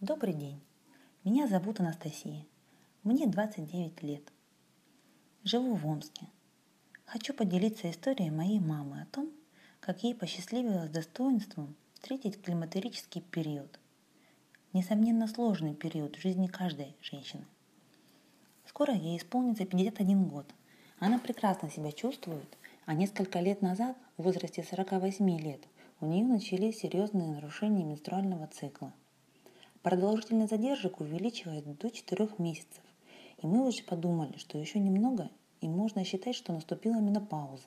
Добрый 0.00 0.32
день. 0.32 0.58
Меня 1.24 1.46
зовут 1.46 1.78
Анастасия. 1.78 2.46
Мне 3.02 3.26
29 3.26 4.02
лет. 4.02 4.32
Живу 5.44 5.74
в 5.74 5.86
Омске. 5.86 6.26
Хочу 7.04 7.34
поделиться 7.34 7.90
историей 7.90 8.30
моей 8.30 8.60
мамы 8.60 9.02
о 9.02 9.06
том, 9.14 9.30
как 9.78 10.02
ей 10.02 10.14
посчастливилось 10.14 10.88
достоинством 10.88 11.76
встретить 11.92 12.40
климатерический 12.40 13.20
период. 13.20 13.78
Несомненно, 14.72 15.28
сложный 15.28 15.74
период 15.74 16.16
в 16.16 16.22
жизни 16.22 16.46
каждой 16.46 16.96
женщины. 17.02 17.44
Скоро 18.64 18.94
ей 18.94 19.18
исполнится 19.18 19.66
51 19.66 20.28
год. 20.28 20.46
Она 20.98 21.18
прекрасно 21.18 21.68
себя 21.68 21.92
чувствует, 21.92 22.56
а 22.86 22.94
несколько 22.94 23.40
лет 23.40 23.60
назад, 23.60 23.98
в 24.16 24.22
возрасте 24.22 24.62
48 24.62 25.38
лет, 25.38 25.60
у 26.00 26.06
нее 26.06 26.24
начались 26.24 26.78
серьезные 26.78 27.34
нарушения 27.34 27.84
менструального 27.84 28.46
цикла. 28.46 28.94
Продолжительность 29.82 30.50
задержек 30.50 31.00
увеличилась 31.00 31.62
до 31.62 31.90
4 31.90 32.28
месяцев, 32.36 32.82
и 33.38 33.46
мы 33.46 33.66
уже 33.66 33.82
подумали, 33.82 34.36
что 34.36 34.58
еще 34.58 34.78
немного, 34.78 35.30
и 35.62 35.68
можно 35.68 36.04
считать, 36.04 36.36
что 36.36 36.52
наступила 36.52 36.96
менопауза. 37.00 37.64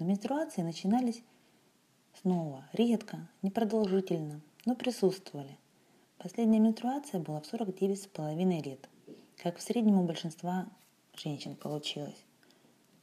Но 0.00 0.06
менструации 0.06 0.62
начинались 0.62 1.22
снова, 2.20 2.64
редко, 2.72 3.28
непродолжительно, 3.42 4.40
но 4.64 4.74
присутствовали. 4.74 5.56
Последняя 6.18 6.58
менструация 6.58 7.20
была 7.20 7.40
в 7.40 7.52
49,5 7.52 8.64
лет, 8.64 8.88
как 9.40 9.58
в 9.58 9.62
среднем 9.62 10.00
у 10.00 10.02
большинства 10.02 10.66
женщин 11.14 11.54
получилось. 11.54 12.24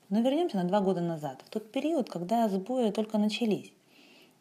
Но 0.10 0.20
вернемся 0.20 0.58
на 0.58 0.66
два 0.66 0.82
года 0.82 1.00
назад, 1.00 1.42
в 1.48 1.50
тот 1.50 1.72
период, 1.72 2.10
когда 2.10 2.50
сбои 2.50 2.92
только 2.92 3.18
начались. 3.18 3.72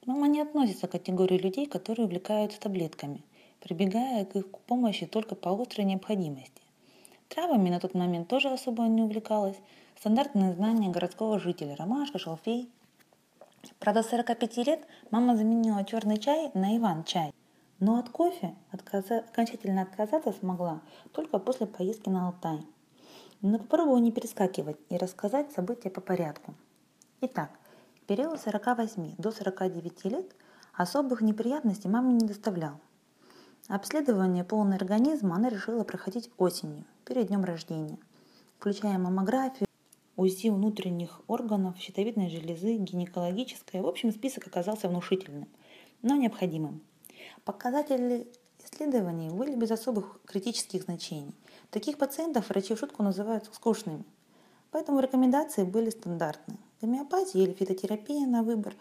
Мама 0.07 0.27
не 0.27 0.41
относится 0.41 0.89
к 0.89 0.93
категории 0.93 1.39
людей, 1.39 1.67
которые 1.67 2.07
увлекаются 2.07 2.59
таблетками, 2.59 3.23
прибегая 3.63 4.25
к 4.25 4.37
их 4.37 4.49
помощи 4.67 5.07
только 5.07 5.35
по 5.35 5.51
острой 5.51 5.87
необходимости. 5.87 6.63
Травами 7.29 7.71
на 7.71 7.81
тот 7.81 7.95
момент 7.95 8.29
тоже 8.29 8.51
особо 8.51 8.83
не 8.85 9.03
увлекалась. 9.03 9.57
Стандартные 9.99 10.53
знания 10.53 10.91
городского 10.91 11.39
жителя– 11.39 11.77
ромашка, 11.79 12.19
шалфей. 12.19 12.69
Правда, 13.79 14.03
45 14.03 14.57
лет 14.67 14.87
мама 15.11 15.37
заменила 15.37 15.85
черный 15.85 16.19
чай 16.19 16.51
на 16.55 16.77
Иван-чай. 16.77 17.33
Но 17.79 17.99
от 17.99 18.09
кофе 18.11 18.55
отказа... 18.71 19.21
окончательно 19.21 19.83
отказаться 19.83 20.33
смогла 20.33 20.81
только 21.13 21.39
после 21.39 21.67
поездки 21.67 22.09
на 22.09 22.27
Алтай. 22.27 22.61
Но 23.41 23.59
попробую 23.59 24.03
не 24.03 24.13
перескакивать 24.13 24.79
и 24.89 24.97
рассказать 24.97 25.53
события 25.53 25.91
по 25.91 26.01
порядку. 26.01 26.55
Итак, 27.23 27.51
период 28.07 28.41
48 28.41 29.15
до 29.19 29.31
49 29.31 30.05
лет 30.07 30.35
особых 30.75 31.23
неприятностей 31.23 31.89
маме 31.89 32.13
не 32.13 32.27
доставлял. 32.27 32.79
Обследование 33.69 34.43
полного 34.45 34.75
организма 34.75 35.37
она 35.37 35.49
решила 35.49 35.85
проходить 35.85 36.31
осенью, 36.37 36.85
перед 37.05 37.29
днем 37.29 37.45
рождения, 37.45 37.99
включая 38.59 38.99
маммографию, 38.99 39.69
УЗИ 40.17 40.49
внутренних 40.49 41.21
органов, 41.27 41.79
щитовидной 41.79 42.29
железы, 42.29 42.77
гинекологическое. 42.77 43.83
В 43.83 43.87
общем, 43.87 44.13
список 44.13 44.47
оказался 44.49 44.89
внушительным, 44.89 45.49
но 46.03 46.17
необходимым. 46.17 46.83
Показатели 47.45 48.27
исследований 48.59 49.31
были 49.31 49.55
без 49.55 49.71
особых 49.71 50.21
критических 50.27 50.83
значений. 50.83 51.35
Таких 51.71 51.99
пациентов 51.99 52.49
врачи 52.49 52.75
в 52.75 52.79
шутку 52.79 53.03
называют 53.03 53.49
скучными. 53.53 54.05
Поэтому 54.71 55.01
рекомендации 55.01 55.65
были 55.65 55.91
стандартные 55.91 56.59
гомеопатия 56.81 57.43
или 57.43 57.53
фитотерапия 57.53 58.27
на 58.27 58.43
выбор, 58.43 58.75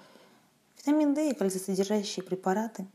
витамин 0.78 1.14
D 1.14 1.30
и 1.30 1.36
кальцисодержащие 1.36 2.24
препараты. 2.24 2.88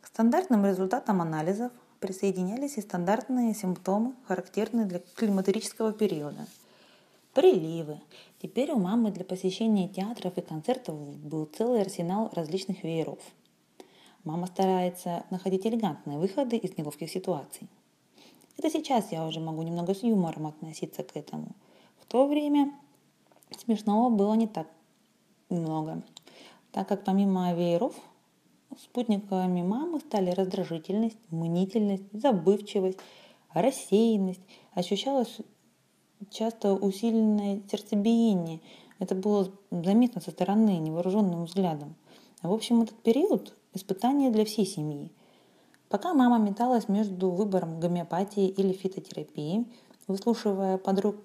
К 0.00 0.06
стандартным 0.06 0.64
результатам 0.64 1.20
анализов 1.20 1.72
присоединялись 1.98 2.78
и 2.78 2.80
стандартные 2.80 3.54
симптомы, 3.54 4.14
характерные 4.26 4.86
для 4.86 5.00
климатерического 5.14 5.92
периода. 5.92 6.46
Приливы. 7.34 8.00
Теперь 8.42 8.72
у 8.72 8.78
мамы 8.78 9.10
для 9.10 9.24
посещения 9.24 9.88
театров 9.88 10.36
и 10.36 10.40
концертов 10.40 10.96
был 10.96 11.46
целый 11.46 11.82
арсенал 11.82 12.30
различных 12.34 12.82
вееров. 12.82 13.18
Мама 14.24 14.46
старается 14.46 15.24
находить 15.30 15.66
элегантные 15.66 16.18
выходы 16.18 16.56
из 16.56 16.76
неловких 16.76 17.10
ситуаций. 17.10 17.68
Это 18.58 18.68
сейчас 18.70 19.12
я 19.12 19.26
уже 19.26 19.40
могу 19.40 19.62
немного 19.62 19.94
с 19.94 20.02
юмором 20.02 20.48
относиться 20.48 21.02
к 21.02 21.16
этому. 21.16 21.48
В 22.00 22.06
то 22.06 22.26
время 22.26 22.72
Смешного 23.58 24.10
было 24.10 24.34
не 24.34 24.46
так 24.46 24.68
много, 25.48 26.02
так 26.72 26.88
как 26.88 27.04
помимо 27.04 27.52
вееров 27.52 27.94
спутниками 28.82 29.62
мамы 29.62 30.00
стали 30.00 30.30
раздражительность, 30.30 31.18
мнительность, 31.30 32.04
забывчивость, 32.12 32.98
рассеянность. 33.52 34.40
Ощущалось 34.72 35.38
часто 36.30 36.74
усиленное 36.74 37.62
сердцебиение. 37.70 38.60
Это 38.98 39.14
было 39.14 39.50
заметно 39.70 40.20
со 40.20 40.30
стороны, 40.30 40.78
невооруженным 40.78 41.44
взглядом. 41.44 41.94
В 42.42 42.52
общем, 42.52 42.82
этот 42.82 42.96
период– 43.02 43.54
испытание 43.74 44.30
для 44.30 44.44
всей 44.44 44.66
семьи. 44.66 45.10
Пока 45.88 46.14
мама 46.14 46.38
металась 46.38 46.88
между 46.88 47.30
выбором 47.30 47.80
гомеопатии 47.80 48.48
или 48.48 48.72
фитотерапии, 48.72 49.66
выслушивая 50.06 50.78
подруг 50.78 51.16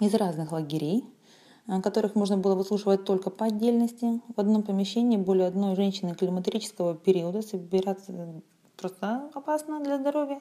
из 0.00 0.14
разных 0.14 0.52
лагерей– 0.52 1.04
которых 1.66 2.14
можно 2.14 2.36
было 2.36 2.54
выслушивать 2.54 3.04
только 3.04 3.30
по 3.30 3.46
отдельности. 3.46 4.20
В 4.34 4.40
одном 4.40 4.62
помещении 4.62 5.16
более 5.16 5.48
одной 5.48 5.76
женщины 5.76 6.14
климатерического 6.14 6.94
периода 6.94 7.42
собираться 7.42 8.12
просто 8.76 9.30
опасно 9.34 9.80
для 9.80 9.98
здоровья, 9.98 10.40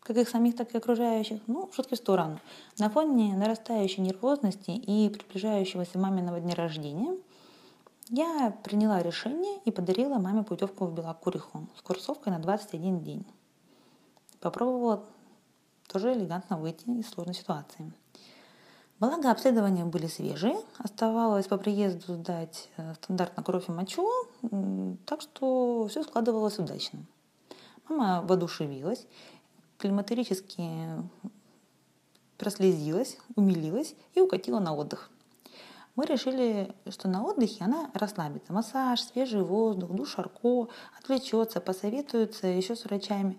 как 0.00 0.16
их 0.16 0.28
самих, 0.28 0.56
так 0.56 0.74
и 0.74 0.78
окружающих. 0.78 1.40
Ну, 1.46 1.70
шутки 1.72 1.94
в 1.94 1.98
сторону. 1.98 2.40
На 2.78 2.90
фоне 2.90 3.36
нарастающей 3.36 4.02
нервозности 4.02 4.70
и 4.70 5.08
приближающегося 5.08 5.98
маминого 5.98 6.40
дня 6.40 6.54
рождения 6.54 7.16
я 8.08 8.56
приняла 8.62 9.02
решение 9.02 9.60
и 9.64 9.72
подарила 9.72 10.18
маме 10.18 10.44
путевку 10.44 10.86
в 10.86 10.94
Белокуриху 10.94 11.66
с 11.76 11.82
курсовкой 11.82 12.32
на 12.32 12.38
21 12.38 13.00
день. 13.00 13.26
Попробовала 14.40 15.04
тоже 15.88 16.12
элегантно 16.12 16.58
выйти 16.58 16.88
из 16.90 17.08
сложной 17.08 17.34
ситуации. 17.34 17.92
Благо 18.98 19.30
обследования 19.30 19.84
были 19.84 20.06
свежие, 20.06 20.56
оставалось 20.78 21.46
по 21.48 21.58
приезду 21.58 22.14
сдать 22.14 22.70
э, 22.78 22.94
стандартно 22.94 23.42
кровь 23.42 23.68
и 23.68 23.72
мочу, 23.72 24.10
так 25.04 25.20
что 25.20 25.86
все 25.90 26.02
складывалось 26.02 26.58
удачно. 26.58 27.00
Мама 27.88 28.22
воодушевилась, 28.26 29.06
климатерически 29.76 30.66
прослезилась, 32.38 33.18
умилилась 33.34 33.94
и 34.14 34.20
укатила 34.22 34.60
на 34.60 34.74
отдых. 34.74 35.10
Мы 35.94 36.06
решили, 36.06 36.74
что 36.88 37.08
на 37.08 37.22
отдыхе 37.22 37.64
она 37.64 37.90
расслабится. 37.92 38.52
Массаж, 38.54 39.02
свежий 39.02 39.42
воздух, 39.42 39.90
душ 39.90 40.18
Арко, 40.18 40.68
отвлечется, 40.98 41.60
посоветуется 41.60 42.46
еще 42.46 42.74
с 42.74 42.86
врачами. 42.86 43.38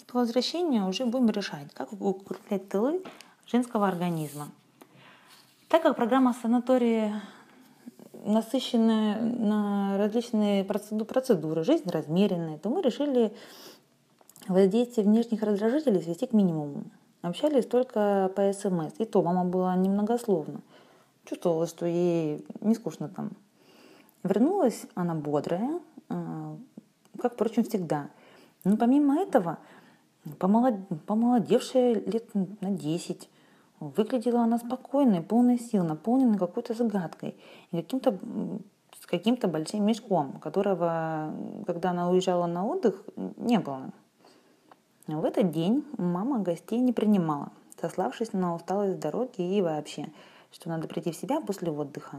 И 0.00 0.04
по 0.04 0.18
возвращению 0.18 0.86
уже 0.86 1.06
будем 1.06 1.30
решать, 1.30 1.72
как 1.72 1.92
укреплять 1.92 2.68
тылы 2.68 3.02
женского 3.46 3.88
организма. 3.88 4.50
Так 5.68 5.82
как 5.82 5.96
программа 5.96 6.32
санатория 6.32 7.20
насыщенная 8.24 9.20
на 9.20 9.98
различные 9.98 10.64
процедуры, 10.64 11.62
жизнь 11.62 11.88
размеренная, 11.90 12.58
то 12.58 12.70
мы 12.70 12.80
решили 12.80 13.34
воздействие 14.48 15.06
внешних 15.06 15.42
раздражителей 15.42 16.02
свести 16.02 16.26
к 16.26 16.32
минимуму. 16.32 16.84
Общались 17.20 17.66
только 17.66 18.32
по 18.34 18.50
СМС. 18.52 18.94
И 18.98 19.04
то 19.04 19.22
мама 19.22 19.44
была 19.44 19.76
немногословна. 19.76 20.60
Чувствовала, 21.26 21.66
что 21.66 21.84
ей 21.84 22.46
не 22.60 22.74
скучно 22.74 23.10
там. 23.10 23.32
Вернулась 24.22 24.86
она 24.94 25.14
бодрая, 25.14 25.80
а, 26.08 26.56
как, 27.20 27.34
впрочем, 27.34 27.64
всегда. 27.64 28.08
Но 28.64 28.76
помимо 28.76 29.20
этого, 29.20 29.58
помолодевшая 30.38 31.94
лет 31.94 32.34
на 32.34 32.70
10, 32.70 33.28
Выглядела 33.80 34.40
она 34.40 34.58
спокойной, 34.58 35.20
полной 35.20 35.58
сил, 35.58 35.84
наполненной 35.84 36.38
какой-то 36.38 36.74
загадкой 36.74 37.36
и 37.70 37.76
каким-то 37.76 38.18
с 39.00 39.06
каким-то 39.06 39.46
большим 39.46 39.86
мешком, 39.86 40.32
которого, 40.40 41.32
когда 41.66 41.90
она 41.90 42.10
уезжала 42.10 42.46
на 42.46 42.66
отдых, 42.66 43.04
не 43.36 43.58
было. 43.60 43.90
В 45.06 45.24
этот 45.24 45.52
день 45.52 45.84
мама 45.96 46.40
гостей 46.40 46.80
не 46.80 46.92
принимала, 46.92 47.52
сославшись 47.80 48.32
на 48.32 48.56
усталость 48.56 48.98
дороги 48.98 49.40
и 49.40 49.62
вообще, 49.62 50.08
что 50.50 50.68
надо 50.68 50.88
прийти 50.88 51.12
в 51.12 51.16
себя 51.16 51.40
после 51.40 51.70
отдыха. 51.70 52.18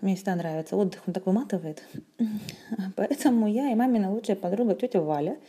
Мне 0.00 0.14
всегда 0.14 0.36
нравится 0.36 0.76
отдых, 0.76 1.02
он 1.06 1.12
так 1.12 1.26
выматывает. 1.26 1.82
Поэтому 2.96 3.48
я 3.48 3.72
и 3.72 3.74
мамина 3.74 4.10
лучшая 4.12 4.36
подруга 4.36 4.74
тетя 4.74 5.00
Валя– 5.00 5.36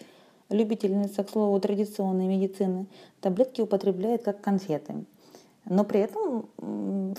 любительница, 0.52 1.24
к 1.24 1.30
слову, 1.30 1.60
традиционной 1.60 2.28
медицины, 2.28 2.86
таблетки 3.20 3.62
употребляет 3.62 4.24
как 4.24 4.42
конфеты. 4.42 5.06
Но 5.66 5.84
при 5.84 6.02
этом, 6.02 6.46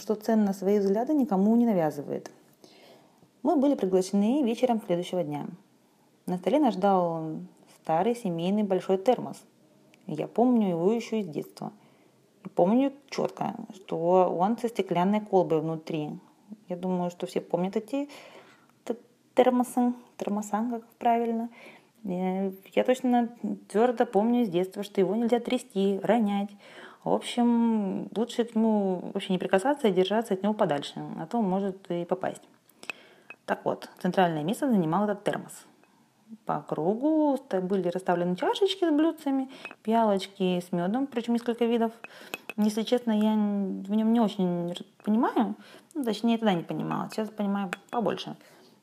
что 0.00 0.14
ценно, 0.14 0.52
свои 0.52 0.78
взгляды 0.78 1.14
никому 1.14 1.54
не 1.56 1.66
навязывает. 1.66 2.30
Мы 3.42 3.56
были 3.56 3.74
приглашены 3.74 4.42
вечером 4.42 4.80
следующего 4.86 5.22
дня. 5.24 5.46
На 6.26 6.38
столе 6.38 6.60
нас 6.60 6.74
ждал 6.74 7.36
старый 7.82 8.14
семейный 8.14 8.62
большой 8.62 8.98
термос. 8.98 9.42
Я 10.06 10.26
помню 10.28 10.70
его 10.70 10.92
еще 10.92 11.20
из 11.20 11.26
детства. 11.26 11.72
И 12.44 12.48
помню 12.48 12.92
четко, 13.10 13.54
что 13.74 14.34
он 14.36 14.58
со 14.58 14.68
стеклянной 14.68 15.20
колбой 15.20 15.60
внутри. 15.60 16.10
Я 16.68 16.76
думаю, 16.76 17.10
что 17.10 17.26
все 17.26 17.40
помнят 17.40 17.76
эти 17.76 18.08
термосы, 19.34 19.94
термосан, 20.16 20.70
как 20.70 20.86
правильно. 20.98 21.48
Я 22.04 22.84
точно 22.84 23.28
твердо 23.68 24.06
помню 24.06 24.42
из 24.42 24.48
детства, 24.48 24.82
что 24.82 25.00
его 25.00 25.14
нельзя 25.14 25.38
трясти, 25.40 26.00
ронять. 26.02 26.50
В 27.04 27.12
общем, 27.12 28.08
лучше 28.16 28.44
к 28.44 28.54
нему 28.54 29.10
вообще 29.12 29.32
не 29.32 29.38
прикасаться 29.38 29.88
и 29.88 29.92
держаться 29.92 30.34
от 30.34 30.42
него 30.42 30.54
подальше, 30.54 30.94
а 31.18 31.26
то 31.26 31.40
может 31.42 31.90
и 31.90 32.04
попасть. 32.04 32.42
Так 33.44 33.64
вот, 33.64 33.88
центральное 33.98 34.44
место 34.44 34.70
занимал 34.70 35.04
этот 35.04 35.24
термос. 35.24 35.66
По 36.46 36.60
кругу 36.60 37.38
были 37.62 37.88
расставлены 37.88 38.36
чашечки 38.36 38.84
с 38.84 38.90
блюдцами, 38.90 39.50
пиалочки 39.82 40.60
с 40.60 40.72
медом, 40.72 41.06
причем 41.06 41.34
несколько 41.34 41.64
видов. 41.64 41.92
Если 42.56 42.82
честно, 42.82 43.12
я 43.12 43.32
в 43.32 43.90
нем 43.90 44.12
не 44.12 44.20
очень 44.20 44.74
понимаю, 45.04 45.56
ну, 45.94 46.04
точнее, 46.04 46.38
тогда 46.38 46.54
не 46.54 46.62
понимала, 46.62 47.08
сейчас 47.10 47.28
понимаю 47.30 47.70
побольше. 47.90 48.36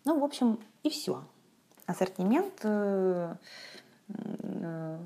Ну, 0.06 0.20
в 0.20 0.24
общем, 0.24 0.60
и 0.84 0.90
все. 0.90 1.24
Ассортимент 1.90 2.54
э, 2.62 3.34
э, 4.08 4.98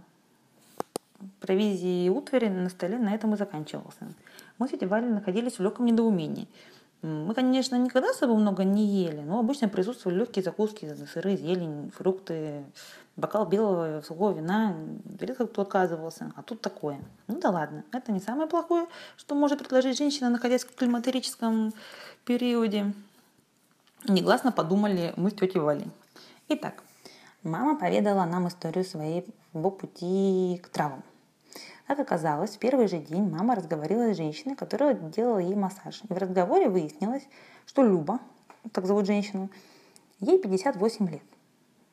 провизии 1.39 2.06
и 2.06 2.09
утвари 2.09 2.50
на 2.50 2.69
столе 2.69 2.97
на 2.97 3.15
этом 3.15 3.33
и 3.33 3.38
заканчивался. 3.38 4.06
Мы 4.57 4.68
с 4.68 4.71
Валей 4.81 5.07
находились 5.07 5.59
в 5.59 5.62
легком 5.62 5.85
недоумении. 5.85 6.45
Мы, 7.01 7.33
конечно, 7.33 7.77
никогда 7.77 8.09
особо 8.09 8.35
много 8.35 8.65
не 8.65 8.85
ели, 8.85 9.21
но 9.21 9.39
обычно 9.39 9.69
присутствовали 9.69 10.19
легкие 10.19 10.44
закуски, 10.44 10.94
сыры, 11.13 11.38
зелень, 11.38 11.89
фрукты, 11.95 12.65
бокал 13.15 13.45
белого 13.45 14.01
сухого 14.01 14.33
вина. 14.33 14.75
Редко 15.21 15.47
кто 15.47 15.62
отказывался, 15.62 16.33
а 16.35 16.44
тут 16.44 16.59
такое. 16.59 17.00
Ну 17.27 17.39
да 17.39 17.50
ладно, 17.50 17.85
это 17.94 18.12
не 18.12 18.19
самое 18.19 18.50
плохое, 18.50 18.88
что 19.15 19.35
может 19.35 19.59
предложить 19.59 19.97
женщина, 19.97 20.30
находясь 20.30 20.65
в 20.65 20.75
климатерическом 20.75 21.74
периоде. 22.25 22.94
Негласно 24.06 24.51
подумали 24.51 25.13
мы 25.15 25.30
с 25.30 25.33
тетей 25.33 25.62
Валей. 25.62 25.88
Итак, 26.55 26.83
мама 27.41 27.79
поведала 27.79 28.25
нам 28.25 28.47
историю 28.47 28.85
своего 28.85 29.71
пути 29.71 30.61
к 30.61 30.69
травам. 30.69 31.01
Как 31.88 31.97
оказалось, 31.97 32.51
в 32.51 32.59
первый 32.59 32.88
же 32.88 33.00
день 33.00 33.27
мама 33.27 33.55
разговаривала 33.55 34.13
с 34.13 34.17
женщиной, 34.17 34.55
которая 34.55 34.94
делала 34.94 35.39
ей 35.39 35.55
массаж. 35.55 36.03
И 36.07 36.13
в 36.13 36.15
разговоре 36.15 36.69
выяснилось, 36.69 37.23
что 37.65 37.81
Люба, 37.81 38.19
так 38.71 38.85
зовут 38.85 39.07
женщину, 39.07 39.50
ей 40.19 40.39
58 40.39 41.09
лет. 41.09 41.23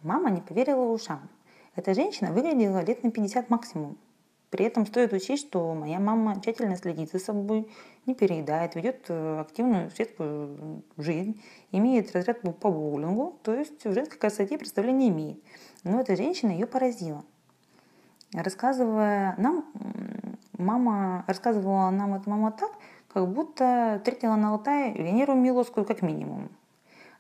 Мама 0.03 0.29
не 0.29 0.43
поверила 0.43 0.93
ушам. 0.93 1.27
Эта 1.75 1.95
женщина 1.95 2.31
выглядела 2.31 2.85
лет 2.85 3.03
на 3.03 3.11
50 3.11 3.49
максимум. 3.49 3.97
При 4.51 4.65
этом 4.65 4.85
стоит 4.85 5.13
учесть, 5.13 5.47
что 5.47 5.75
моя 5.75 6.01
мама 6.01 6.41
тщательно 6.41 6.77
следит 6.77 7.13
за 7.13 7.21
собой, 7.21 7.71
не 8.07 8.15
переедает, 8.15 8.75
ведет 8.75 9.07
э, 9.09 9.41
активную 9.41 9.91
светскую 9.91 10.83
жизнь, 10.97 11.41
имеет 11.71 12.13
разряд 12.13 12.41
по 12.41 12.71
боулингу, 12.71 13.39
то 13.45 13.55
есть 13.55 13.85
в 13.85 13.93
женской 13.93 14.19
красоте 14.19 14.59
представления 14.59 15.09
имеет. 15.09 15.41
Но 15.85 16.01
эта 16.01 16.17
женщина 16.17 16.51
ее 16.51 16.67
поразила. 16.67 17.25
Рассказывая 18.33 19.35
нам, 19.39 19.67
мама 20.59 21.25
рассказывала 21.29 21.91
нам 21.91 22.15
эта 22.15 22.29
мама 22.29 22.51
так, 22.51 22.73
как 23.13 23.29
будто 23.29 23.97
встретила 23.99 24.35
на 24.35 24.51
Алтае 24.51 24.95
Венеру 24.95 25.35
Милоскую 25.35 25.87
как 25.87 26.03
минимум. 26.03 26.49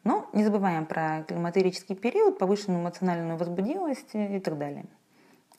Но 0.03 0.29
не 0.33 0.45
забываем 0.45 0.87
про 0.87 1.25
климатерический 1.29 1.95
период, 1.95 2.39
повышенную 2.39 2.81
эмоциональную 2.81 3.37
возбудимость 3.37 4.15
и 4.15 4.41
так 4.41 4.59
далее. 4.59 4.87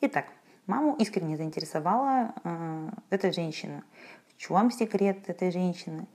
Итак, 0.01 0.25
Маму 0.71 0.95
искренне 0.99 1.35
заинтересовала 1.35 2.33
э, 2.45 2.89
эта 3.09 3.33
женщина. 3.33 3.83
В 4.29 4.37
чем 4.37 4.71
секрет 4.71 5.29
этой 5.29 5.51
женщины? 5.51 6.07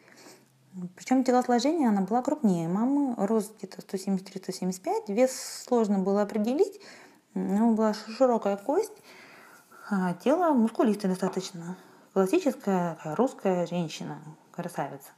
Причем 0.96 1.24
телосложение 1.24 1.90
она 1.90 2.00
была 2.00 2.22
крупнее 2.22 2.66
мамы, 2.66 3.14
рост 3.18 3.52
где-то 3.58 3.82
173-175, 3.82 5.12
вес 5.12 5.64
сложно 5.66 5.98
было 5.98 6.22
определить, 6.22 6.80
но 7.34 7.72
была 7.72 7.92
широкая 7.92 8.56
кость, 8.56 8.96
а 9.90 10.14
тело 10.14 10.54
мускулистое 10.54 11.10
достаточно. 11.10 11.76
Классическая 12.14 12.96
русская 13.04 13.66
женщина, 13.66 14.22
красавица. 14.52 15.10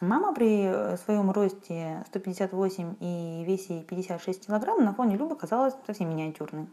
Мама 0.00 0.32
при 0.32 0.96
своем 0.98 1.32
росте 1.32 2.04
158 2.06 2.94
и 3.00 3.44
весе 3.44 3.82
56 3.82 4.46
килограмм 4.46 4.84
на 4.84 4.94
фоне 4.94 5.16
Любы 5.16 5.34
казалась 5.34 5.74
совсем 5.88 6.10
миниатюрной. 6.10 6.68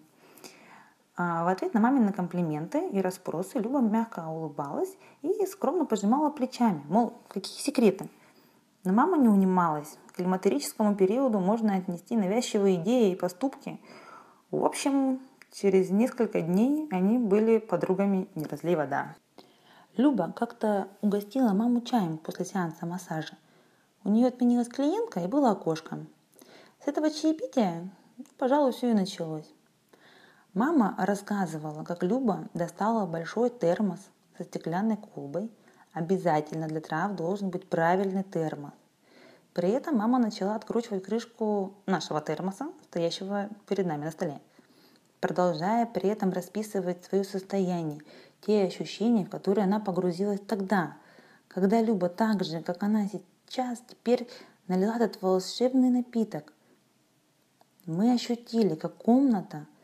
А 1.18 1.46
в 1.46 1.48
ответ 1.48 1.74
на 1.74 1.80
мамины 1.80 2.12
комплименты 2.12 2.90
и 2.90 3.00
расспросы 3.00 3.60
Люба 3.60 3.80
мягко 3.80 4.28
улыбалась 4.28 4.98
и 5.22 5.46
скромно 5.46 5.86
пожимала 5.86 6.30
плечами, 6.30 6.84
мол, 6.90 7.14
какие 7.30 7.58
секреты. 7.58 8.10
Но 8.84 8.92
мама 8.92 9.18
не 9.18 9.30
унималась. 9.30 9.98
К 10.08 10.18
климатерическому 10.18 10.96
периоду 10.96 11.40
можно 11.40 11.76
отнести 11.76 12.18
навязчивые 12.18 12.76
идеи 12.82 13.14
и 13.14 13.16
поступки. 13.16 13.80
В 14.52 14.66
общем, 14.66 15.22
через 15.54 15.90
несколько 15.90 16.42
дней 16.42 16.88
они 16.92 17.18
были 17.18 17.60
подругами 17.60 18.28
«Не 18.36 18.46
разлей 18.46 18.76
вода». 18.76 19.16
Люба 19.96 20.34
как-то 20.36 20.90
угостила 21.02 21.54
маму 21.54 21.80
чаем 21.80 22.18
после 22.18 22.44
сеанса 22.44 22.86
массажа. 22.86 23.38
У 24.04 24.10
нее 24.10 24.28
отменилась 24.28 24.68
клиентка 24.68 25.22
и 25.22 25.28
было 25.28 25.52
окошко. 25.52 26.00
С 26.84 26.88
этого 26.90 27.10
чаепития, 27.10 27.90
пожалуй, 28.38 28.74
все 28.74 28.92
и 28.92 28.94
началось. 28.94 29.55
Мама 30.56 30.96
рассказывала, 30.98 31.84
как 31.84 32.02
Люба 32.02 32.48
достала 32.54 33.06
большой 33.06 33.50
термос 33.50 34.00
со 34.38 34.46
стеклянной 34.46 34.96
колбой. 34.96 35.52
Обязательно 35.92 36.70
для 36.70 36.80
трав 36.80 37.14
должен 37.14 37.50
быть 37.50 37.68
правильный 37.68 38.24
термос. 38.24 38.72
При 39.54 39.68
этом 39.68 39.98
мама 39.98 40.18
начала 40.18 40.56
откручивать 40.56 41.04
крышку 41.04 41.74
нашего 41.86 42.22
термоса, 42.22 42.70
стоящего 42.86 43.50
перед 43.68 43.86
нами 43.86 44.06
на 44.06 44.12
столе, 44.12 44.40
продолжая 45.20 45.86
при 45.86 46.08
этом 46.08 46.32
расписывать 46.32 47.04
свое 47.04 47.26
состояние, 47.26 48.00
те 48.40 48.64
ощущения, 48.64 49.26
в 49.26 49.30
которые 49.30 49.66
она 49.66 49.82
погрузилась 49.82 50.40
тогда, 50.40 50.96
когда 51.50 51.82
Люба 51.82 52.08
так 52.08 52.46
же, 52.46 52.62
как 52.62 52.82
она 52.82 53.10
сейчас, 53.10 53.82
теперь 53.86 54.30
налила 54.70 54.96
этот 54.96 55.22
волшебный 55.22 55.90
напиток. 55.90 56.54
Мы 57.86 58.14
ощутили, 58.14 58.76
как 58.76 58.96
комната– 58.96 59.66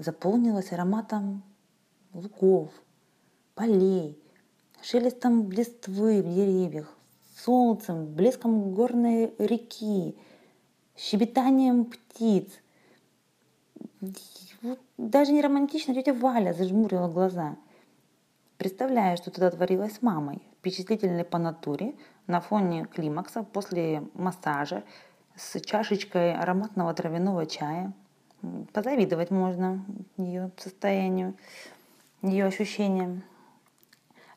заполнилась 0.00 0.72
ароматом 0.72 1.42
лугов, 2.14 2.70
полей, 3.54 4.18
шелестом 4.82 5.50
листвы 5.50 6.22
в 6.22 6.34
деревьях, 6.34 6.96
солнцем, 7.36 8.06
блеском 8.06 8.74
горной 8.74 9.34
реки, 9.38 10.16
щебетанием 10.96 11.84
птиц. 11.84 12.48
Даже 14.96 15.32
не 15.32 15.42
романтично 15.42 15.94
тетя 15.94 16.14
Валя 16.14 16.54
зажмурила 16.54 17.08
глаза, 17.08 17.56
представляя, 18.56 19.16
что 19.16 19.30
тогда 19.30 19.50
творилось 19.50 19.96
с 19.96 20.02
мамой, 20.02 20.42
впечатлительной 20.58 21.24
по 21.24 21.38
натуре, 21.38 21.94
на 22.26 22.40
фоне 22.40 22.86
климакса 22.86 23.42
после 23.42 24.02
массажа, 24.14 24.82
с 25.36 25.60
чашечкой 25.60 26.34
ароматного 26.34 26.94
травяного 26.94 27.44
чая– 27.44 27.92
позавидовать 28.72 29.30
можно 29.30 29.84
ее 30.16 30.50
состоянию, 30.56 31.34
ее 32.22 32.46
ощущениям. 32.46 33.22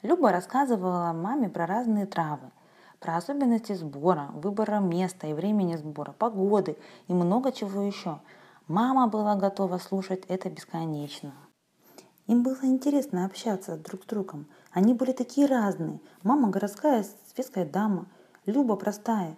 Люба 0.02 0.32
рассказывала 0.32 1.14
маме 1.14 1.50
про 1.50 1.66
разные 1.66 2.06
травы, 2.06 2.52
про 3.00 3.18
особенности 3.18 3.74
сбора, 3.74 4.30
выбора 4.34 4.80
места 4.80 5.28
и 5.28 5.34
времени 5.34 5.76
сбора, 5.76 6.12
погоды 6.12 6.78
и 7.08 7.14
много 7.14 7.52
чего 7.52 7.82
еще. 7.82 8.20
Мама 8.68 9.08
была 9.08 9.36
готова 9.36 9.78
слушать 9.78 10.24
это 10.28 10.50
бесконечно. 10.50 11.34
Им 12.28 12.44
было 12.44 12.60
интересно 12.64 13.26
общаться 13.26 13.78
друг 13.78 14.04
с 14.04 14.06
другом. 14.06 14.48
Они 14.72 14.94
были 14.94 15.12
такие 15.12 15.46
разные. 15.46 16.00
Мама 16.24 16.50
городская 16.50 17.06
светская 17.34 17.66
дама, 17.66 18.06
Люба 18.46 18.76
простая. 18.76 19.36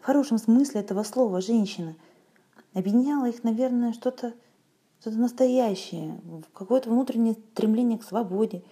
В 0.00 0.04
хорошем 0.04 0.38
смысле 0.38 0.80
этого 0.80 1.02
слова 1.02 1.40
женщина– 1.40 1.94
Объединяло 2.76 3.24
их, 3.24 3.42
наверное, 3.42 3.94
что-то 3.94 4.34
что 5.00 5.10
настоящее, 5.10 6.20
какое-то 6.52 6.90
внутреннее 6.90 7.32
стремление 7.32 7.98
к 7.98 8.02
свободе, 8.02 8.62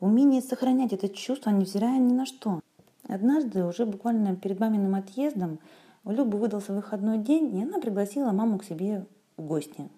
умение 0.00 0.42
сохранять 0.42 0.92
это 0.92 1.08
чувство, 1.08 1.50
невзирая 1.50 2.00
ни 2.00 2.12
на 2.12 2.26
что. 2.26 2.60
Однажды, 3.06 3.64
уже 3.64 3.86
буквально 3.86 4.34
перед 4.34 4.58
маминым 4.58 4.96
отъездом, 4.96 5.60
у 6.02 6.10
Любы 6.10 6.36
выдался 6.36 6.72
выходной 6.72 7.18
день, 7.18 7.56
и 7.56 7.62
она 7.62 7.78
пригласила 7.78 8.32
маму 8.32 8.58
к 8.58 8.64
себе 8.64 9.06
в 9.36 9.42
гости. 9.42 9.88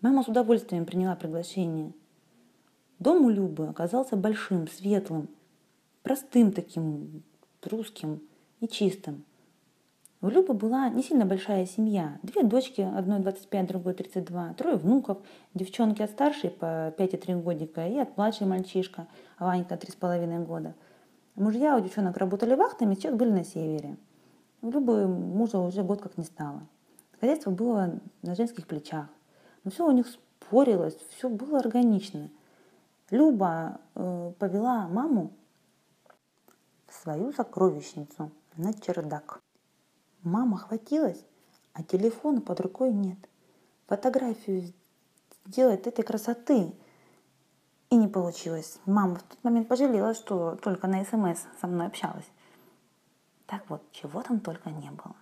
Мама 0.00 0.22
с 0.22 0.28
удовольствием 0.28 0.86
приняла 0.86 1.16
приглашение. 1.16 1.92
Дом 3.00 3.24
у 3.24 3.30
Любы 3.30 3.66
оказался 3.66 4.14
большим, 4.14 4.68
светлым, 4.68 5.28
простым 6.04 6.52
таким, 6.52 7.24
русским 7.64 8.20
и 8.60 8.68
чистым. 8.68 9.24
У 10.22 10.28
Любы 10.28 10.52
была 10.52 10.90
не 10.90 11.02
сильно 11.02 11.24
большая 11.24 11.64
семья. 11.64 12.18
Две 12.22 12.42
дочки, 12.42 12.82
одной 12.82 13.20
25, 13.20 13.66
другой 13.66 13.94
32, 13.94 14.52
трое 14.52 14.76
внуков, 14.76 15.16
девчонки 15.54 16.02
от 16.02 16.10
старшей 16.10 16.50
по 16.50 16.92
5 16.98 17.14
и 17.14 17.16
3 17.16 17.34
годика 17.36 17.86
и 17.86 17.96
от 17.96 18.18
младшей 18.18 18.46
мальчишка, 18.46 19.06
Ванька 19.38 19.76
3,5 19.76 20.44
года. 20.44 20.74
Мужья 21.36 21.74
у 21.74 21.80
девчонок 21.80 22.18
работали 22.18 22.54
вахтами, 22.54 22.96
сейчас 22.96 23.14
были 23.14 23.30
на 23.30 23.44
севере. 23.44 23.96
У 24.60 24.70
Любы 24.70 25.08
мужа 25.08 25.58
уже 25.58 25.82
год 25.82 26.02
как 26.02 26.18
не 26.18 26.24
стало. 26.24 26.66
Хозяйство 27.18 27.50
было 27.50 27.98
на 28.20 28.34
женских 28.34 28.66
плечах. 28.66 29.06
Но 29.64 29.70
все 29.70 29.86
у 29.86 29.90
них 29.90 30.06
спорилось, 30.06 30.98
все 31.16 31.30
было 31.30 31.60
органично. 31.60 32.28
Люба 33.10 33.80
э, 33.94 34.32
повела 34.38 34.86
маму 34.86 35.30
в 36.86 36.94
свою 36.94 37.32
сокровищницу 37.32 38.30
на 38.58 38.74
чердак. 38.74 39.40
Мама 40.22 40.58
хватилась, 40.58 41.24
а 41.72 41.82
телефона 41.82 42.40
под 42.40 42.60
рукой 42.60 42.92
нет. 42.92 43.18
Фотографию 43.86 44.72
сделать 45.46 45.86
этой 45.86 46.04
красоты 46.04 46.74
и 47.88 47.96
не 47.96 48.06
получилось. 48.06 48.78
Мама 48.84 49.16
в 49.16 49.22
тот 49.22 49.42
момент 49.42 49.68
пожалела, 49.68 50.14
что 50.14 50.56
только 50.56 50.86
на 50.86 51.04
СМС 51.04 51.40
со 51.60 51.66
мной 51.66 51.86
общалась. 51.86 52.28
Так 53.46 53.68
вот, 53.68 53.82
чего 53.92 54.22
там 54.22 54.40
только 54.40 54.70
не 54.70 54.90
было. 54.90 55.16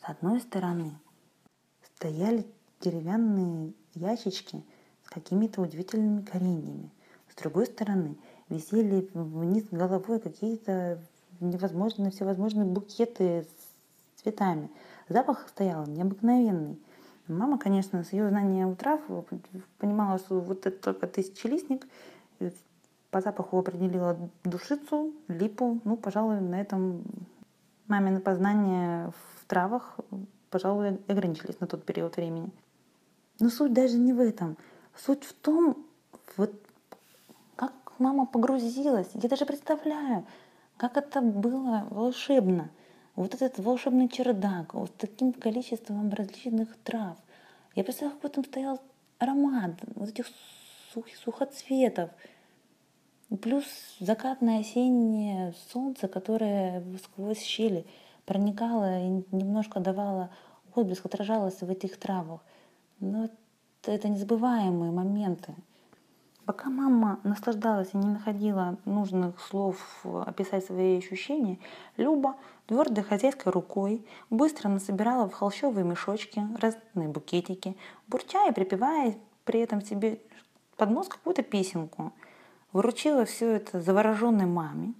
С 0.00 0.08
одной 0.08 0.40
стороны 0.40 0.92
стояли 1.96 2.46
деревянные 2.80 3.72
ящички 3.94 4.62
с 5.04 5.08
какими-то 5.08 5.62
удивительными 5.62 6.22
кореньями. 6.22 6.90
С 7.30 7.34
другой 7.34 7.66
стороны 7.66 8.16
висели 8.48 9.08
вниз 9.14 9.64
головой 9.70 10.20
какие-то 10.20 11.02
невозможные, 11.40 12.10
всевозможные 12.10 12.66
букеты 12.66 13.46
цветами. 14.24 14.70
Запах 15.08 15.48
стоял 15.48 15.86
необыкновенный. 15.86 16.80
Мама, 17.28 17.58
конечно, 17.58 18.04
с 18.04 18.12
ее 18.12 18.28
знанием 18.28 18.74
трав 18.76 19.00
понимала, 19.78 20.18
что 20.18 20.40
вот 20.40 20.66
это 20.66 20.82
только 20.82 21.06
тысячелистник. 21.06 21.86
По 23.10 23.20
запаху 23.20 23.58
определила 23.58 24.18
душицу, 24.42 25.12
липу. 25.28 25.80
Ну, 25.84 25.96
пожалуй, 25.96 26.40
на 26.40 26.60
этом 26.60 27.04
мамины 27.86 28.20
познания 28.20 29.12
в 29.38 29.44
травах, 29.46 29.96
пожалуй, 30.50 30.98
ограничились 31.06 31.60
на 31.60 31.66
тот 31.66 31.84
период 31.84 32.16
времени. 32.16 32.50
Но 33.40 33.50
суть 33.50 33.72
даже 33.72 33.98
не 33.98 34.12
в 34.12 34.20
этом. 34.20 34.56
Суть 34.96 35.24
в 35.24 35.32
том, 35.32 35.86
вот 36.36 36.52
как 37.56 37.72
мама 37.98 38.26
погрузилась. 38.26 39.10
Я 39.14 39.28
даже 39.28 39.46
представляю, 39.46 40.26
как 40.76 40.96
это 40.96 41.20
было 41.20 41.86
волшебно– 41.90 42.70
вот 43.16 43.34
этот 43.34 43.58
волшебный 43.58 44.08
чердак, 44.08 44.74
вот 44.74 44.96
таким 44.96 45.32
количеством 45.32 46.10
различных 46.10 46.76
трав. 46.82 47.16
Я 47.74 47.84
представляю, 47.84 48.20
как 48.20 48.22
в 48.22 48.32
этом 48.32 48.44
стоял 48.44 48.80
аромат 49.18 49.72
вот 49.94 50.08
этих 50.08 50.26
сух, 50.92 51.06
сухоцветов. 51.22 52.10
Плюс 53.42 53.64
закатное 54.00 54.60
осеннее 54.60 55.54
солнце, 55.72 56.08
которое 56.08 56.84
сквозь 57.02 57.40
щели 57.40 57.86
проникало 58.26 59.00
и 59.00 59.24
немножко 59.32 59.80
давало 59.80 60.30
отблеск, 60.74 61.06
отражалось 61.06 61.60
в 61.60 61.70
этих 61.70 61.98
травах. 61.98 62.40
Но 63.00 63.28
это 63.84 64.08
незабываемые 64.08 64.92
моменты. 64.92 65.54
Пока 66.46 66.68
мама 66.68 67.20
наслаждалась 67.24 67.94
и 67.94 67.96
не 67.96 68.06
находила 68.06 68.76
нужных 68.84 69.40
слов 69.40 70.04
описать 70.04 70.66
свои 70.66 70.98
ощущения, 70.98 71.58
Люба 71.96 72.36
твердой 72.66 73.02
хозяйской 73.02 73.50
рукой 73.50 74.06
быстро 74.28 74.68
насобирала 74.68 75.26
в 75.26 75.32
холщовые 75.32 75.84
мешочки 75.84 76.46
разные 76.60 77.08
букетики, 77.08 77.78
бурча 78.08 78.46
и 78.48 78.52
припевая 78.52 79.16
при 79.44 79.60
этом 79.60 79.80
себе 79.80 80.20
под 80.76 80.90
нос 80.90 81.08
какую-то 81.08 81.42
песенку. 81.42 82.12
Выручила 82.72 83.24
все 83.24 83.52
это 83.52 83.80
завороженной 83.80 84.46
маме. 84.46 84.92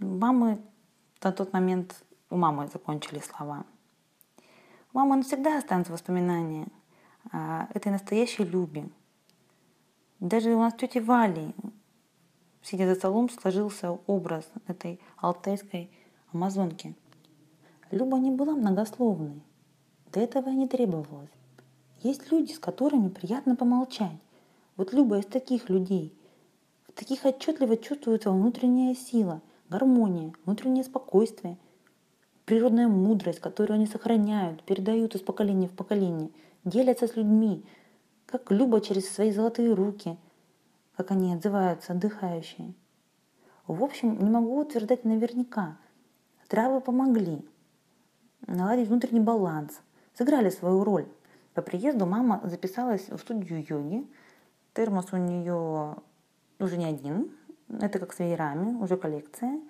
Мамы 0.00 0.60
на 1.22 1.32
тот 1.32 1.54
момент 1.54 2.04
у 2.28 2.36
мамы 2.36 2.68
закончили 2.70 3.20
слова. 3.20 3.64
У 4.92 4.98
мамы 4.98 5.16
навсегда 5.16 5.56
останутся 5.56 5.92
воспоминания 5.92 6.66
о 7.32 7.68
этой 7.72 7.90
настоящей 7.90 8.44
Любе, 8.44 8.88
даже 10.24 10.54
у 10.54 10.58
нас 10.58 10.72
тети 10.72 11.00
Вали, 11.00 11.54
сидя 12.62 12.88
за 12.88 12.94
столом, 12.94 13.28
сложился 13.28 13.98
образ 14.06 14.48
этой 14.66 14.98
алтайской 15.18 15.90
амазонки. 16.32 16.94
Люба 17.90 18.16
не 18.16 18.30
была 18.30 18.54
многословной. 18.54 19.42
До 20.10 20.20
этого 20.20 20.48
и 20.48 20.54
не 20.54 20.66
требовалось. 20.66 21.28
Есть 22.02 22.32
люди, 22.32 22.52
с 22.52 22.58
которыми 22.58 23.10
приятно 23.10 23.54
помолчать. 23.54 24.16
Вот 24.78 24.94
Люба 24.94 25.18
из 25.18 25.26
таких 25.26 25.68
людей. 25.68 26.16
В 26.88 26.92
таких 26.92 27.26
отчетливо 27.26 27.76
чувствуется 27.76 28.30
внутренняя 28.30 28.94
сила, 28.94 29.42
гармония, 29.68 30.32
внутреннее 30.46 30.84
спокойствие, 30.84 31.58
природная 32.46 32.88
мудрость, 32.88 33.40
которую 33.40 33.74
они 33.74 33.86
сохраняют, 33.86 34.62
передают 34.62 35.16
из 35.16 35.20
поколения 35.20 35.68
в 35.68 35.72
поколение, 35.72 36.30
делятся 36.64 37.08
с 37.08 37.14
людьми, 37.14 37.62
как 38.26 38.50
Люба 38.50 38.80
через 38.80 39.08
свои 39.10 39.30
золотые 39.30 39.74
руки, 39.74 40.16
как 40.96 41.10
они 41.10 41.34
отзываются, 41.34 41.92
отдыхающие. 41.92 42.74
В 43.66 43.82
общем, 43.82 44.18
не 44.18 44.30
могу 44.30 44.60
утверждать 44.60 45.04
наверняка. 45.04 45.76
Травы 46.48 46.80
помогли 46.80 47.44
наладить 48.46 48.88
внутренний 48.88 49.20
баланс, 49.20 49.80
сыграли 50.14 50.50
свою 50.50 50.84
роль. 50.84 51.06
По 51.54 51.62
приезду 51.62 52.06
мама 52.06 52.40
записалась 52.44 53.08
в 53.08 53.18
студию 53.18 53.64
йоги. 53.68 54.06
Термос 54.74 55.12
у 55.12 55.16
нее 55.16 55.96
уже 56.58 56.76
не 56.76 56.84
один, 56.84 57.30
это 57.80 57.98
как 57.98 58.12
с 58.12 58.18
веерами, 58.18 58.74
уже 58.82 58.96
коллекция. 58.96 59.60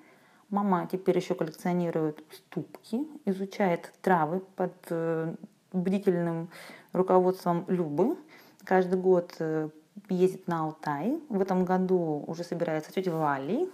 Мама 0.51 0.89
теперь 0.91 1.17
еще 1.17 1.35
коллекционирует 1.35 2.25
ступки, 2.33 3.07
изучает 3.25 3.93
травы 4.03 4.41
под 4.57 4.73
э, 4.91 5.35
бдительным 5.73 6.49
руководством 6.93 7.65
Любы 7.69 8.17
каждый 8.65 8.99
год 8.99 9.35
э, 9.39 9.69
ездит 10.09 10.49
на 10.49 10.65
Алтай. 10.65 11.21
В 11.29 11.41
этом 11.41 11.65
году 11.65 12.25
уже 12.27 12.45
собирается 12.45 12.93
тетя 12.93 13.13
Вали. 13.13 13.71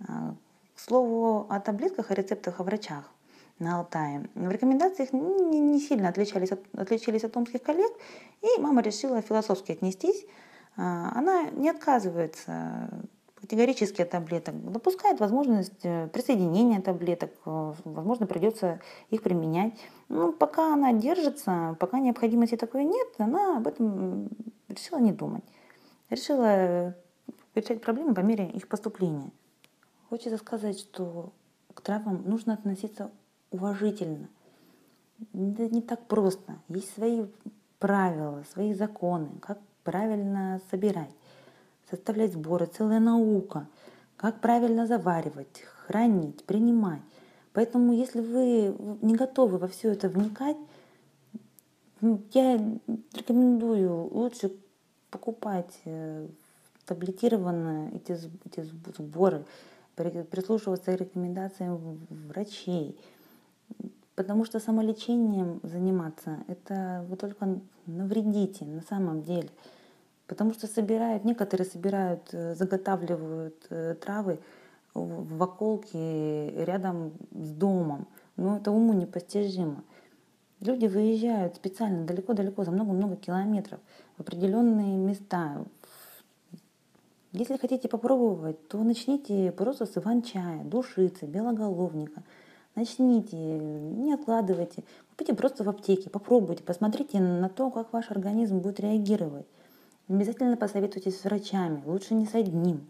Э, 0.00 0.32
к 0.74 0.80
слову 0.80 1.46
о 1.50 1.60
таблетках, 1.60 2.10
о 2.10 2.14
рецептах, 2.14 2.60
о 2.60 2.62
врачах 2.62 3.04
на 3.58 3.78
Алтае. 3.78 4.28
В 4.34 4.50
рекомендациях 4.50 5.12
не, 5.12 5.80
сильно 5.80 6.08
отличались 6.08 6.52
от, 6.52 6.60
отличились 6.76 7.24
от 7.24 7.32
томских 7.32 7.62
коллег, 7.62 7.90
и 8.42 8.60
мама 8.60 8.82
решила 8.82 9.20
философски 9.20 9.72
отнестись. 9.72 10.24
Э, 10.76 10.82
она 11.14 11.50
не 11.50 11.70
отказывается 11.70 12.90
категорически 13.40 14.02
от 14.02 14.10
таблеток, 14.10 14.54
допускает 14.72 15.20
возможность 15.20 15.84
э, 15.84 16.08
присоединения 16.08 16.80
таблеток, 16.80 17.30
э, 17.46 17.74
возможно, 17.84 18.26
придется 18.26 18.80
их 19.10 19.22
применять. 19.22 19.74
Но 20.08 20.32
пока 20.32 20.74
она 20.74 20.92
держится, 20.92 21.76
пока 21.78 22.00
необходимости 22.00 22.56
такой 22.56 22.84
нет, 22.84 23.08
она 23.18 23.58
об 23.58 23.66
этом 23.68 24.28
решила 24.68 24.98
не 24.98 25.12
думать. 25.12 25.44
Решила 26.10 26.94
решать 27.54 27.80
проблемы 27.80 28.14
по 28.14 28.20
мере 28.20 28.48
их 28.48 28.66
поступления. 28.66 29.30
Хочется 30.08 30.38
сказать, 30.38 30.78
что 30.78 31.32
к 31.74 31.80
травам 31.80 32.22
нужно 32.24 32.54
относиться 32.54 33.10
уважительно. 33.50 34.28
Это 35.32 35.68
не 35.68 35.82
так 35.82 36.06
просто. 36.06 36.58
Есть 36.68 36.92
свои 36.94 37.26
правила, 37.78 38.42
свои 38.52 38.74
законы, 38.74 39.28
как 39.40 39.58
правильно 39.84 40.60
собирать 40.70 41.17
составлять 41.90 42.32
сборы, 42.32 42.66
целая 42.66 43.00
наука, 43.00 43.66
как 44.16 44.40
правильно 44.40 44.86
заваривать, 44.86 45.62
хранить, 45.86 46.44
принимать. 46.44 47.02
Поэтому, 47.52 47.92
если 47.92 48.20
вы 48.20 48.76
не 49.02 49.14
готовы 49.14 49.58
во 49.58 49.68
все 49.68 49.92
это 49.92 50.08
вникать, 50.08 50.56
я 52.00 52.56
рекомендую 53.14 54.14
лучше 54.14 54.52
покупать 55.10 55.80
э, 55.84 56.28
таблетированные 56.86 57.96
эти, 57.96 58.16
эти 58.44 58.68
сборы, 58.96 59.44
прислушиваться 59.96 60.96
к 60.96 61.00
рекомендациям 61.00 62.06
врачей. 62.28 62.96
Потому 64.14 64.44
что 64.44 64.60
самолечением 64.60 65.60
заниматься, 65.62 66.38
это 66.48 67.04
вы 67.08 67.16
только 67.16 67.60
навредите 67.86 68.64
на 68.64 68.82
самом 68.82 69.22
деле. 69.22 69.48
Потому 70.28 70.52
что 70.52 70.66
собирают, 70.66 71.24
некоторые 71.24 71.66
собирают, 71.66 72.28
э, 72.32 72.54
заготавливают 72.54 73.66
э, 73.70 73.94
травы 73.94 74.38
в 74.94 75.42
околке 75.42 76.64
рядом 76.64 77.12
с 77.32 77.50
домом. 77.50 78.06
Но 78.36 78.58
это 78.58 78.70
уму 78.70 78.92
непостижимо. 78.92 79.82
Люди 80.60 80.86
выезжают 80.86 81.56
специально 81.56 82.04
далеко-далеко, 82.04 82.64
за 82.64 82.70
много-много 82.70 83.16
километров, 83.16 83.80
в 84.16 84.20
определенные 84.20 84.96
места. 84.96 85.64
Если 87.32 87.56
хотите 87.56 87.88
попробовать, 87.88 88.68
то 88.68 88.82
начните 88.82 89.52
просто 89.52 89.86
с 89.86 89.96
иван-чая, 89.96 90.64
душицы, 90.64 91.26
белоголовника. 91.26 92.22
Начните, 92.74 93.36
не 93.36 94.12
откладывайте. 94.12 94.84
Купите 95.10 95.34
просто 95.34 95.64
в 95.64 95.68
аптеке, 95.68 96.10
попробуйте, 96.10 96.62
посмотрите 96.62 97.18
на 97.20 97.48
то, 97.48 97.70
как 97.70 97.92
ваш 97.92 98.10
организм 98.10 98.58
будет 98.58 98.80
реагировать. 98.80 99.46
Обязательно 100.08 100.56
посоветуйтесь 100.56 101.20
с 101.20 101.24
врачами, 101.24 101.82
лучше 101.84 102.14
не 102.14 102.26
с 102.26 102.34
одним. 102.34 102.86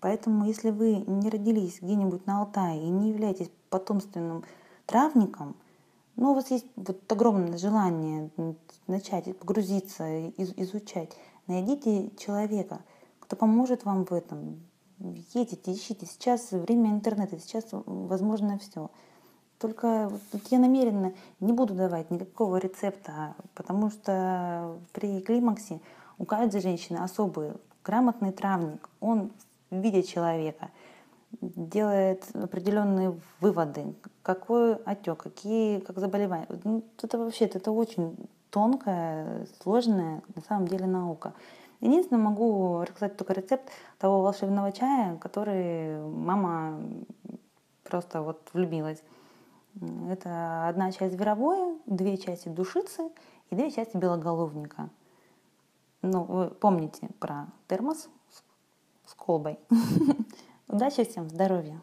Поэтому, 0.00 0.44
если 0.46 0.70
вы 0.70 0.96
не 1.06 1.28
родились 1.28 1.80
где-нибудь 1.80 2.26
на 2.26 2.40
Алтае 2.40 2.82
и 2.82 2.90
не 2.90 3.10
являетесь 3.10 3.50
потомственным 3.70 4.44
травником, 4.86 5.56
но 6.16 6.30
у 6.30 6.34
вас 6.34 6.50
есть 6.50 6.66
вот 6.76 7.10
огромное 7.10 7.58
желание 7.58 8.30
начать 8.86 9.36
погрузиться, 9.36 10.30
изучать, 10.30 11.10
найдите 11.48 12.10
человека, 12.16 12.82
кто 13.18 13.34
поможет 13.34 13.84
вам 13.84 14.04
в 14.04 14.12
этом. 14.12 14.60
Едете, 15.32 15.72
ищите. 15.72 16.06
Сейчас 16.06 16.52
время 16.52 16.90
интернета, 16.90 17.38
сейчас 17.40 17.66
возможно 17.72 18.58
все. 18.58 18.90
Только 19.58 20.08
вот 20.32 20.42
я 20.50 20.58
намеренно 20.58 21.14
не 21.40 21.52
буду 21.52 21.74
давать 21.74 22.10
никакого 22.10 22.58
рецепта, 22.58 23.34
потому 23.54 23.90
что 23.90 24.78
при 24.92 25.20
климаксе 25.20 25.80
у 26.18 26.24
каждой 26.24 26.60
женщины 26.60 26.98
особый 26.98 27.52
грамотный 27.84 28.32
травник. 28.32 28.88
Он 29.00 29.32
видит 29.70 30.06
человека, 30.08 30.70
делает 31.40 32.24
определенные 32.34 33.18
выводы, 33.40 33.94
какой 34.22 34.76
отек, 34.76 35.22
какие 35.22 35.80
как 35.80 35.98
заболевания. 35.98 36.46
Ну, 36.64 36.84
это 37.02 37.18
вообще 37.18 37.46
это 37.46 37.70
очень 37.70 38.16
тонкая, 38.50 39.46
сложная 39.62 40.22
на 40.34 40.42
самом 40.42 40.68
деле 40.68 40.86
наука. 40.86 41.34
Единственное, 41.80 42.22
могу 42.22 42.80
рассказать 42.82 43.16
только 43.16 43.34
рецепт 43.34 43.68
того 43.98 44.22
волшебного 44.22 44.72
чая, 44.72 45.16
который 45.18 46.00
мама 46.00 46.80
просто 47.82 48.22
вот 48.22 48.48
влюбилась. 48.54 49.02
Это 50.08 50.68
одна 50.68 50.92
часть 50.92 51.14
зверовое, 51.14 51.76
две 51.86 52.16
части 52.16 52.48
душицы 52.48 53.10
и 53.50 53.56
две 53.56 53.70
части 53.70 53.96
белоголовника. 53.96 54.88
Ну, 56.06 56.24
вы 56.24 56.50
помните 56.50 57.08
про 57.18 57.46
термос 57.66 58.10
с 59.06 59.14
колбой. 59.14 59.58
Удачи 60.68 61.02
всем, 61.02 61.30
здоровья! 61.30 61.80